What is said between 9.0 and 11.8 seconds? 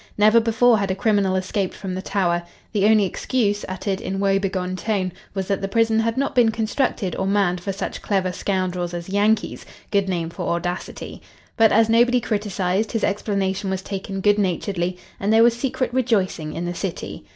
Yankees good name for audacity. But